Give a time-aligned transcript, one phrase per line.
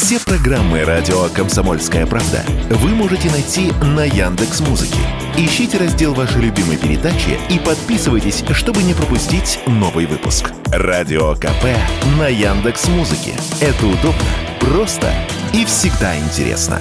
[0.00, 5.02] Все программы радио Комсомольская правда вы можете найти на Яндекс Музыке.
[5.36, 10.54] Ищите раздел вашей любимой передачи и подписывайтесь, чтобы не пропустить новый выпуск.
[10.70, 11.74] Радио КП
[12.14, 13.34] на Яндекс Музыке.
[13.58, 14.30] Это удобно,
[14.62, 15.10] просто
[15.50, 16.78] и всегда интересно.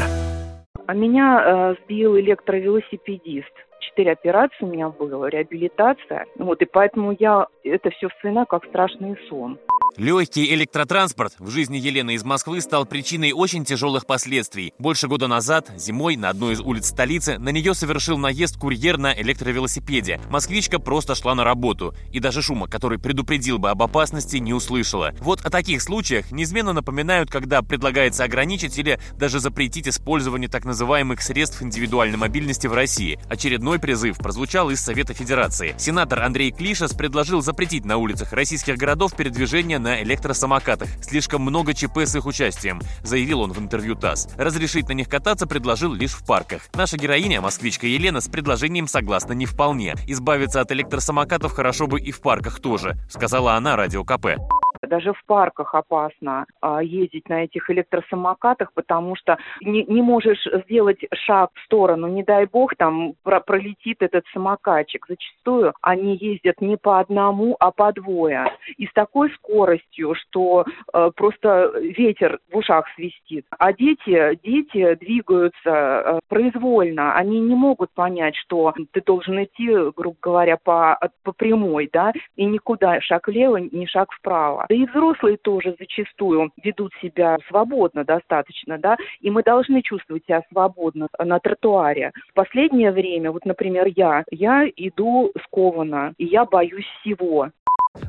[0.86, 3.52] А меня э, сбил электровелосипедист.
[3.80, 6.28] Четыре операции у меня было, реабилитация.
[6.38, 9.58] Вот, и поэтому я это все вспоминаю как страшный сон.
[9.96, 14.74] Легкий электротранспорт в жизни Елены из Москвы стал причиной очень тяжелых последствий.
[14.78, 19.14] Больше года назад, зимой, на одной из улиц столицы, на нее совершил наезд курьер на
[19.20, 20.20] электровелосипеде.
[20.30, 25.14] Москвичка просто шла на работу, и даже шума, который предупредил бы об опасности, не услышала.
[25.20, 31.22] Вот о таких случаях неизменно напоминают, когда предлагается ограничить или даже запретить использование так называемых
[31.22, 33.20] средств индивидуальной мобильности в России.
[33.30, 35.76] Очередной призыв прозвучал из Совета Федерации.
[35.78, 40.90] Сенатор Андрей Клишес предложил запретить на улицах российских городов передвижение на электросамокатах.
[41.02, 44.28] Слишком много ЧП с их участием, заявил он в интервью ТАСС.
[44.38, 46.64] Разрешить на них кататься предложил лишь в парках.
[46.74, 49.96] Наша героиня, москвичка Елена, с предложением согласна не вполне.
[50.08, 54.38] Избавиться от электросамокатов хорошо бы и в парках тоже, сказала она радио КП.
[54.82, 61.00] Даже в парках опасно а, ездить на этих электросамокатах, потому что не, не можешь сделать
[61.14, 65.06] шаг в сторону, не дай бог, там про пролетит этот самокатчик.
[65.08, 68.52] Зачастую они ездят не по одному, а по двое.
[68.78, 73.46] И с такой скоростью, что э, просто ветер в ушах свистит.
[73.58, 77.14] А дети, дети двигаются э, произвольно.
[77.16, 82.46] Они не могут понять, что ты должен идти, грубо говоря, по, по прямой, да, и
[82.46, 84.66] никуда, шаг влево, ни шаг вправо.
[84.70, 90.44] Да и взрослые тоже зачастую ведут себя свободно достаточно, да, и мы должны чувствовать себя
[90.52, 92.12] свободно на тротуаре.
[92.30, 97.50] В последнее время, вот, например, я, я иду скованно, и я боюсь всего.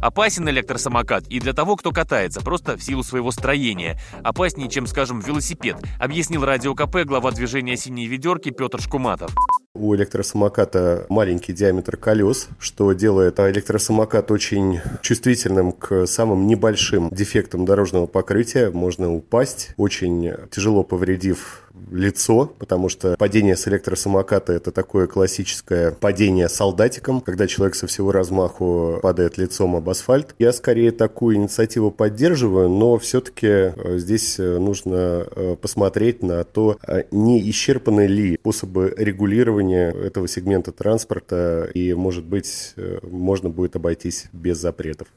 [0.03, 3.99] Опасен электросамокат и для того, кто катается, просто в силу своего строения.
[4.23, 9.35] Опаснее, чем, скажем, велосипед, объяснил Радио КП глава движения «Синие ведерки» Петр Шкуматов.
[9.79, 18.07] У электросамоката маленький диаметр колес, что делает электросамокат очень чувствительным к самым небольшим дефектам дорожного
[18.07, 18.71] покрытия.
[18.71, 26.49] Можно упасть, очень тяжело повредив лицо, потому что падение с электросамоката это такое классическое падение
[26.49, 30.35] солдатиком, когда человек со всего размаху падает лицом об асфальт.
[30.39, 36.79] Я скорее такую инициативу поддерживаю, но все-таки э, здесь э, нужно э, посмотреть на то,
[37.11, 44.59] не исчерпаны ли способы регулирования этого сегмента транспорта, и, может быть, можно будет обойтись без
[44.59, 45.09] запретов.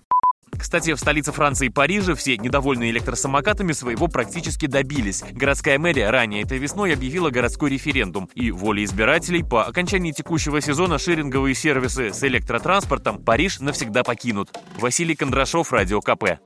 [0.62, 5.24] Кстати, в столице Франции Париже все недовольные электросамокатами своего практически добились.
[5.32, 8.30] Городская мэрия ранее этой весной объявила городской референдум.
[8.36, 14.50] И волей избирателей по окончании текущего сезона шеринговые сервисы с электротранспортом Париж навсегда покинут.
[14.78, 16.40] Василий Кондрашов, Радио КП.